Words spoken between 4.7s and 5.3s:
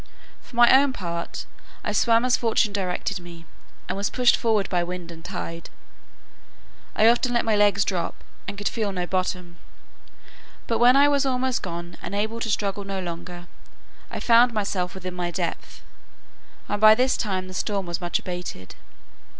wind and